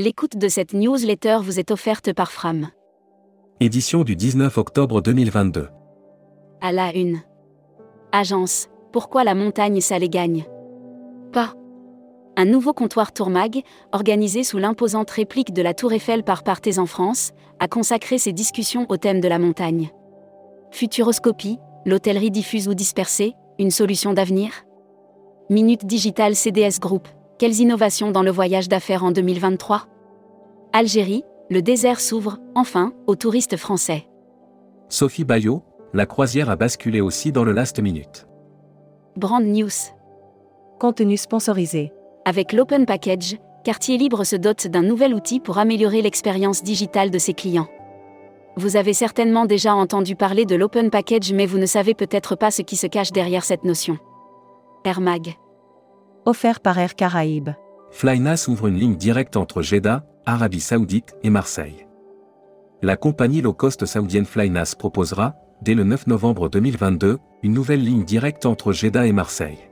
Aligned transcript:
L'écoute 0.00 0.36
de 0.36 0.46
cette 0.46 0.74
newsletter 0.74 1.38
vous 1.42 1.58
est 1.58 1.72
offerte 1.72 2.12
par 2.12 2.30
Fram. 2.30 2.68
Édition 3.58 4.04
du 4.04 4.14
19 4.14 4.56
octobre 4.56 5.00
2022. 5.02 5.70
À 6.60 6.70
la 6.70 6.94
une. 6.94 7.18
Agence. 8.12 8.68
Pourquoi 8.92 9.24
la 9.24 9.34
montagne 9.34 9.80
ça 9.80 9.98
les 9.98 10.08
gagne? 10.08 10.44
Pas. 11.32 11.52
Un 12.36 12.44
nouveau 12.44 12.72
comptoir 12.74 13.12
Tourmag, 13.12 13.62
organisé 13.90 14.44
sous 14.44 14.58
l'imposante 14.58 15.10
réplique 15.10 15.52
de 15.52 15.62
la 15.62 15.74
Tour 15.74 15.92
Eiffel 15.92 16.22
par 16.22 16.44
Partez 16.44 16.78
en 16.78 16.86
France, 16.86 17.32
a 17.58 17.66
consacré 17.66 18.18
ses 18.18 18.32
discussions 18.32 18.86
au 18.90 18.98
thème 18.98 19.18
de 19.18 19.26
la 19.26 19.40
montagne. 19.40 19.90
Futuroscopie, 20.70 21.58
l'hôtellerie 21.86 22.30
diffuse 22.30 22.68
ou 22.68 22.74
dispersée, 22.74 23.34
une 23.58 23.72
solution 23.72 24.12
d'avenir? 24.12 24.52
Minute 25.50 25.86
Digital 25.86 26.36
CDS 26.36 26.78
Group, 26.78 27.08
quelles 27.38 27.60
innovations 27.60 28.10
dans 28.10 28.22
le 28.22 28.32
voyage 28.32 28.68
d'affaires 28.68 29.04
en 29.04 29.12
2023 29.12 29.86
Algérie, 30.72 31.22
le 31.50 31.62
désert 31.62 32.00
s'ouvre, 32.00 32.38
enfin, 32.54 32.92
aux 33.06 33.14
touristes 33.14 33.56
français. 33.56 34.08
Sophie 34.88 35.24
Bayot, 35.24 35.62
la 35.94 36.04
croisière 36.04 36.50
a 36.50 36.56
basculé 36.56 37.00
aussi 37.00 37.30
dans 37.30 37.44
le 37.44 37.52
last 37.52 37.80
minute. 37.80 38.26
Brand 39.16 39.44
News. 39.44 39.70
Contenu 40.78 41.16
sponsorisé. 41.16 41.92
Avec 42.24 42.52
l'Open 42.52 42.86
Package, 42.86 43.38
Quartier 43.64 43.98
Libre 43.98 44.24
se 44.24 44.36
dote 44.36 44.66
d'un 44.66 44.82
nouvel 44.82 45.14
outil 45.14 45.40
pour 45.40 45.58
améliorer 45.58 46.02
l'expérience 46.02 46.62
digitale 46.62 47.10
de 47.10 47.18
ses 47.18 47.34
clients. 47.34 47.68
Vous 48.56 48.76
avez 48.76 48.92
certainement 48.92 49.46
déjà 49.46 49.74
entendu 49.74 50.16
parler 50.16 50.44
de 50.44 50.56
l'Open 50.56 50.90
Package 50.90 51.32
mais 51.32 51.46
vous 51.46 51.58
ne 51.58 51.66
savez 51.66 51.94
peut-être 51.94 52.34
pas 52.34 52.50
ce 52.50 52.62
qui 52.62 52.76
se 52.76 52.88
cache 52.88 53.12
derrière 53.12 53.44
cette 53.44 53.64
notion. 53.64 53.98
Air 54.84 55.00
Mag. 55.00 55.36
Offert 56.28 56.60
par 56.60 56.78
Air 56.78 56.94
Caraïbes. 56.94 57.54
Flynas 57.90 58.48
ouvre 58.48 58.66
une 58.66 58.76
ligne 58.76 58.96
directe 58.96 59.34
entre 59.38 59.62
Jeddah, 59.62 60.04
Arabie 60.26 60.60
Saoudite 60.60 61.16
et 61.22 61.30
Marseille. 61.30 61.86
La 62.82 62.98
compagnie 62.98 63.40
low 63.40 63.54
cost 63.54 63.86
saoudienne 63.86 64.26
Flynas 64.26 64.74
proposera, 64.78 65.36
dès 65.62 65.72
le 65.72 65.84
9 65.84 66.06
novembre 66.06 66.50
2022, 66.50 67.18
une 67.42 67.54
nouvelle 67.54 67.82
ligne 67.82 68.04
directe 68.04 68.44
entre 68.44 68.72
Jeddah 68.72 69.06
et 69.06 69.12
Marseille. 69.12 69.70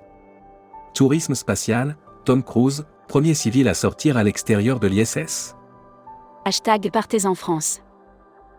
Tourisme 0.94 1.34
spatial, 1.34 1.98
Tom 2.24 2.42
Cruise, 2.42 2.86
premier 3.06 3.34
civil 3.34 3.68
à 3.68 3.74
sortir 3.74 4.16
à 4.16 4.24
l'extérieur 4.24 4.80
de 4.80 4.86
l'ISS. 4.86 5.54
Hashtag 6.46 6.90
Partez 6.90 7.26
en 7.26 7.34
France. 7.34 7.82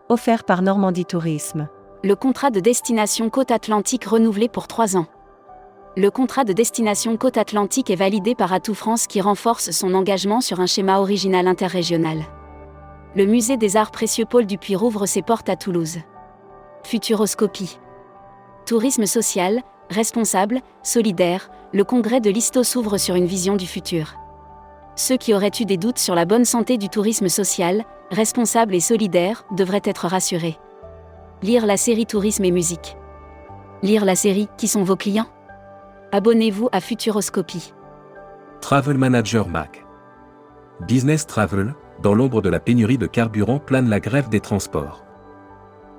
Offert 0.08 0.44
par 0.44 0.62
Normandie 0.62 1.04
Tourisme. 1.04 1.68
Le 2.04 2.14
contrat 2.14 2.52
de 2.52 2.60
destination 2.60 3.28
Côte 3.28 3.50
Atlantique 3.50 4.04
renouvelé 4.04 4.48
pour 4.48 4.68
3 4.68 4.96
ans. 4.96 5.08
Le 5.98 6.12
contrat 6.12 6.44
de 6.44 6.52
destination 6.52 7.16
Côte 7.16 7.38
Atlantique 7.38 7.90
est 7.90 7.96
validé 7.96 8.36
par 8.36 8.52
Atout 8.52 8.74
France 8.74 9.08
qui 9.08 9.20
renforce 9.20 9.72
son 9.72 9.94
engagement 9.94 10.40
sur 10.40 10.60
un 10.60 10.66
schéma 10.66 11.00
original 11.00 11.48
interrégional. 11.48 12.20
Le 13.16 13.26
musée 13.26 13.56
des 13.56 13.76
arts 13.76 13.90
précieux 13.90 14.24
Paul 14.24 14.46
Dupuis 14.46 14.76
rouvre 14.76 15.06
ses 15.06 15.22
portes 15.22 15.48
à 15.48 15.56
Toulouse. 15.56 15.98
Futuroscopie. 16.84 17.80
Tourisme 18.64 19.06
social, 19.06 19.60
responsable, 19.90 20.60
solidaire, 20.84 21.50
le 21.72 21.82
congrès 21.82 22.20
de 22.20 22.30
l'ISTO 22.30 22.62
s'ouvre 22.62 22.96
sur 22.96 23.16
une 23.16 23.26
vision 23.26 23.56
du 23.56 23.66
futur. 23.66 24.14
Ceux 24.94 25.16
qui 25.16 25.34
auraient 25.34 25.50
eu 25.58 25.64
des 25.64 25.78
doutes 25.78 25.98
sur 25.98 26.14
la 26.14 26.26
bonne 26.26 26.44
santé 26.44 26.78
du 26.78 26.88
tourisme 26.88 27.28
social, 27.28 27.84
responsable 28.12 28.76
et 28.76 28.80
solidaire, 28.80 29.46
devraient 29.50 29.82
être 29.82 30.06
rassurés. 30.06 30.58
Lire 31.42 31.66
la 31.66 31.76
série 31.76 32.06
Tourisme 32.06 32.44
et 32.44 32.52
musique. 32.52 32.96
Lire 33.82 34.04
la 34.04 34.14
série 34.14 34.46
Qui 34.58 34.68
sont 34.68 34.84
vos 34.84 34.94
clients? 34.94 35.26
Abonnez-vous 36.10 36.70
à 36.72 36.80
Futuroscopie. 36.80 37.74
Travel 38.62 38.96
Manager 38.96 39.46
Mac. 39.46 39.84
Business 40.86 41.26
Travel, 41.26 41.74
dans 42.02 42.14
l'ombre 42.14 42.40
de 42.40 42.48
la 42.48 42.60
pénurie 42.60 42.96
de 42.96 43.06
carburant 43.06 43.58
plane 43.58 43.90
la 43.90 44.00
grève 44.00 44.30
des 44.30 44.40
transports. 44.40 45.04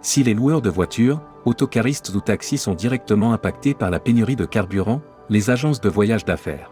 Si 0.02 0.24
les 0.24 0.34
loueurs 0.34 0.64
de 0.64 0.70
voitures, 0.72 1.22
autocaristes 1.46 2.10
ou 2.16 2.22
taxis 2.22 2.58
sont 2.58 2.74
directement 2.74 3.34
impactés 3.34 3.76
par 3.76 3.92
la 3.92 4.00
pénurie 4.00 4.36
de 4.36 4.46
carburant, 4.46 5.02
les 5.30 5.52
agences 5.52 5.80
de 5.80 5.90
voyage 5.90 6.26
d'affaires. 6.26 6.72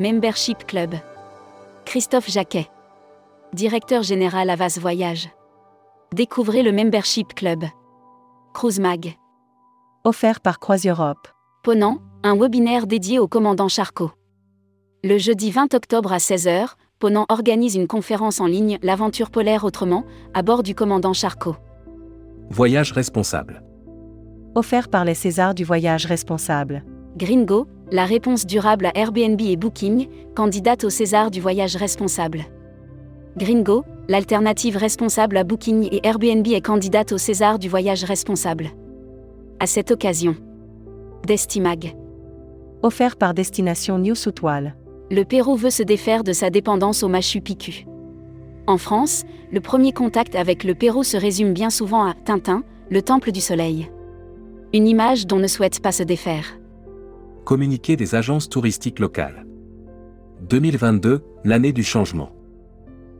Membership 0.00 0.66
Club. 0.66 0.96
Christophe 1.84 2.28
Jacquet. 2.28 2.68
Directeur 3.52 4.02
général 4.02 4.50
Avas 4.50 4.78
Voyage. 4.80 5.28
Découvrez 6.12 6.64
le 6.64 6.72
Membership 6.72 7.34
Club. 7.34 7.64
Cruise 8.52 8.80
Mag. 8.80 9.14
Offert 10.02 10.40
par 10.40 10.58
Croise 10.58 10.86
Europe. 10.86 11.28
Ponant, 11.62 11.98
un 12.24 12.36
webinaire 12.36 12.86
dédié 12.86 13.18
au 13.18 13.26
commandant 13.26 13.68
Charcot. 13.68 14.12
Le 15.02 15.18
jeudi 15.18 15.50
20 15.50 15.74
octobre 15.74 16.12
à 16.12 16.18
16h, 16.18 16.74
Ponant 17.00 17.26
organise 17.28 17.74
une 17.74 17.88
conférence 17.88 18.40
en 18.40 18.46
ligne 18.46 18.78
L'aventure 18.82 19.30
polaire 19.30 19.64
autrement, 19.64 20.04
à 20.32 20.42
bord 20.42 20.62
du 20.62 20.76
commandant 20.76 21.14
Charcot. 21.14 21.56
Voyage 22.48 22.92
responsable. 22.92 23.64
Offert 24.54 24.88
par 24.88 25.04
les 25.04 25.14
Césars 25.14 25.54
du 25.54 25.64
voyage 25.64 26.06
responsable. 26.06 26.84
Gringo, 27.16 27.66
la 27.90 28.04
réponse 28.04 28.46
durable 28.46 28.86
à 28.86 28.92
Airbnb 28.94 29.40
et 29.40 29.56
Booking, 29.56 30.06
candidate 30.36 30.84
au 30.84 30.90
César 30.90 31.32
du 31.32 31.40
voyage 31.40 31.74
responsable. 31.74 32.44
Gringo, 33.36 33.84
l'alternative 34.08 34.76
responsable 34.76 35.38
à 35.38 35.42
Booking 35.42 35.88
et 35.90 36.06
Airbnb 36.06 36.46
est 36.46 36.60
candidate 36.60 37.10
au 37.10 37.18
César 37.18 37.58
du 37.58 37.68
voyage 37.68 38.04
responsable. 38.04 38.68
À 39.58 39.66
cette 39.66 39.90
occasion, 39.90 40.36
Destimag. 41.26 41.96
Offert 42.82 43.14
par 43.14 43.32
Destination 43.32 43.98
News 43.98 44.16
sous 44.16 44.32
toile. 44.32 44.74
Le 45.08 45.22
Pérou 45.22 45.54
veut 45.54 45.70
se 45.70 45.84
défaire 45.84 46.24
de 46.24 46.32
sa 46.32 46.50
dépendance 46.50 47.04
au 47.04 47.08
Machu 47.08 47.40
Picchu. 47.40 47.86
En 48.66 48.76
France, 48.76 49.22
le 49.52 49.60
premier 49.60 49.92
contact 49.92 50.34
avec 50.34 50.64
le 50.64 50.74
Pérou 50.74 51.04
se 51.04 51.16
résume 51.16 51.52
bien 51.52 51.70
souvent 51.70 52.04
à 52.04 52.14
Tintin, 52.14 52.64
le 52.90 53.00
temple 53.00 53.30
du 53.30 53.40
soleil. 53.40 53.88
Une 54.72 54.88
image 54.88 55.28
dont 55.28 55.38
ne 55.38 55.46
souhaite 55.46 55.80
pas 55.80 55.92
se 55.92 56.02
défaire. 56.02 56.58
Communiqué 57.44 57.94
des 57.94 58.16
agences 58.16 58.48
touristiques 58.48 58.98
locales. 58.98 59.46
2022, 60.48 61.22
l'année 61.44 61.72
du 61.72 61.84
changement. 61.84 62.32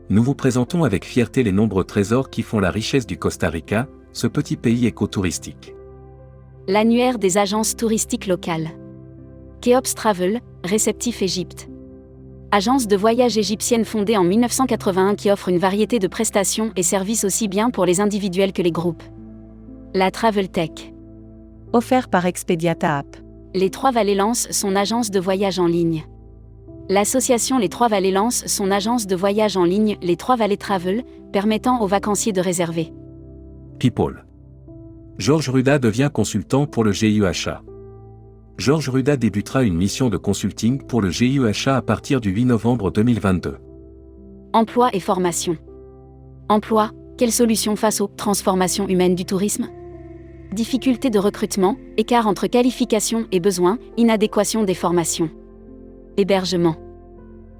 Nous 0.09 0.23
vous 0.23 0.35
présentons 0.35 0.83
avec 0.83 1.05
fierté 1.05 1.41
les 1.41 1.53
nombreux 1.53 1.85
trésors 1.85 2.29
qui 2.29 2.41
font 2.41 2.59
la 2.59 2.69
richesse 2.69 3.07
du 3.07 3.17
Costa 3.17 3.49
Rica, 3.49 3.87
ce 4.11 4.27
petit 4.27 4.57
pays 4.57 4.87
écotouristique. 4.87 5.73
L'annuaire 6.67 7.17
des 7.17 7.37
agences 7.37 7.77
touristiques 7.77 8.27
locales. 8.27 8.71
Keops 9.63 9.95
Travel, 9.95 10.41
réceptif 10.65 11.21
Égypte. 11.21 11.69
Agence 12.51 12.85
de 12.85 12.97
voyage 12.97 13.37
égyptienne 13.37 13.85
fondée 13.85 14.17
en 14.17 14.25
1981 14.25 15.15
qui 15.15 15.31
offre 15.31 15.47
une 15.47 15.57
variété 15.57 15.99
de 15.99 16.07
prestations 16.09 16.73
et 16.75 16.83
services 16.83 17.23
aussi 17.23 17.47
bien 17.47 17.69
pour 17.69 17.85
les 17.85 18.01
individuels 18.01 18.51
que 18.51 18.61
les 18.61 18.73
groupes. 18.73 19.03
La 19.93 20.11
Travel 20.11 20.49
Tech. 20.49 20.91
Offert 21.71 22.09
par 22.09 22.25
Expediata 22.25 22.97
App. 22.97 23.15
Les 23.53 23.69
Trois 23.69 23.91
Vallées 23.91 24.15
lance 24.15 24.49
son 24.51 24.75
agence 24.75 25.11
de 25.11 25.19
voyage 25.21 25.59
en 25.59 25.67
ligne. 25.67 26.03
L'association 26.89 27.57
Les 27.57 27.69
Trois 27.69 27.87
Vallées 27.87 28.11
lance 28.11 28.45
son 28.45 28.69
agence 28.69 29.07
de 29.07 29.15
voyage 29.15 29.55
en 29.55 29.63
ligne 29.63 29.95
Les 30.01 30.17
Trois 30.17 30.35
Vallées 30.35 30.57
Travel, 30.57 31.05
permettant 31.31 31.79
aux 31.79 31.87
vacanciers 31.87 32.33
de 32.33 32.41
réserver. 32.41 32.91
People. 33.79 34.25
Georges 35.19 35.47
Ruda 35.47 35.79
devient 35.79 36.09
consultant 36.13 36.65
pour 36.67 36.83
le 36.83 36.91
GIEHA. 36.91 37.61
Georges 38.57 38.89
Ruda 38.89 39.17
débutera 39.17 39.63
une 39.63 39.75
mission 39.75 40.09
de 40.09 40.17
consulting 40.17 40.77
pour 40.83 41.01
le 41.01 41.09
GIEHA 41.09 41.75
à 41.75 41.81
partir 41.81 42.21
du 42.21 42.29
8 42.29 42.45
novembre 42.45 42.91
2022. 42.91 43.57
Emploi 44.53 44.89
et 44.93 44.99
formation. 44.99 45.57
Emploi, 46.49 46.91
quelle 47.17 47.31
solution 47.31 47.75
face 47.75 47.99
aux 47.99 48.07
transformations 48.07 48.87
humaines 48.87 49.15
du 49.15 49.25
tourisme? 49.25 49.69
Difficultés 50.53 51.09
de 51.09 51.17
recrutement, 51.17 51.77
écart 51.97 52.27
entre 52.27 52.45
qualification 52.45 53.25
et 53.31 53.39
besoins, 53.39 53.79
inadéquation 53.97 54.63
des 54.63 54.75
formations. 54.75 55.31
Hébergement. 56.17 56.75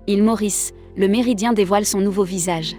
Île 0.06 0.22
Maurice, 0.22 0.74
le 0.96 1.07
Méridien 1.07 1.54
dévoile 1.54 1.86
son 1.86 2.01
nouveau 2.01 2.24
visage. 2.24 2.75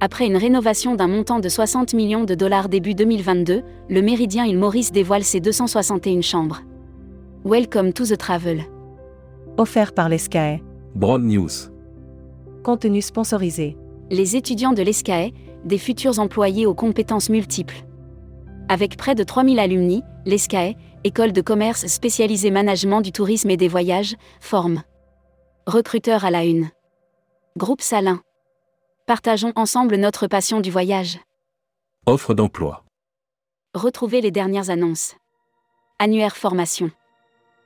Après 0.00 0.26
une 0.26 0.36
rénovation 0.36 0.96
d'un 0.96 1.08
montant 1.08 1.40
de 1.40 1.48
60 1.48 1.94
millions 1.94 2.24
de 2.24 2.34
dollars 2.34 2.68
début 2.68 2.94
2022, 2.94 3.62
le 3.88 4.02
Méridien 4.02 4.44
Île 4.44 4.58
Maurice 4.58 4.92
dévoile 4.92 5.24
ses 5.24 5.40
261 5.40 6.20
chambres. 6.20 6.60
Welcome 7.44 7.92
to 7.94 8.04
the 8.06 8.16
travel. 8.16 8.60
Offert 9.58 9.94
par 9.94 10.08
l'ESCAE. 10.08 10.60
Broad 10.94 11.24
News. 11.24 11.72
Contenu 12.62 13.02
sponsorisé. 13.02 13.76
Les 14.10 14.36
étudiants 14.36 14.72
de 14.72 14.80
l'ESCAE, 14.80 15.32
des 15.64 15.78
futurs 15.78 16.20
employés 16.20 16.66
aux 16.66 16.74
compétences 16.74 17.30
multiples. 17.30 17.84
Avec 18.68 18.96
près 18.96 19.16
de 19.16 19.24
3000 19.24 19.58
alumni, 19.58 20.04
l'ESCAE, 20.24 20.76
école 21.02 21.32
de 21.32 21.40
commerce 21.40 21.88
spécialisée 21.88 22.52
management 22.52 23.00
du 23.00 23.10
tourisme 23.10 23.50
et 23.50 23.56
des 23.56 23.66
voyages, 23.66 24.14
forme. 24.40 24.82
Recruteur 25.66 26.24
à 26.24 26.30
la 26.30 26.44
une. 26.44 26.70
Groupe 27.56 27.82
Salin. 27.82 28.20
Partageons 29.06 29.52
ensemble 29.56 29.96
notre 29.96 30.28
passion 30.28 30.60
du 30.60 30.70
voyage. 30.70 31.18
Offre 32.06 32.34
d'emploi. 32.34 32.84
Retrouvez 33.74 34.20
les 34.20 34.30
dernières 34.30 34.70
annonces. 34.70 35.16
Annuaire 35.98 36.36
formation. 36.36 36.92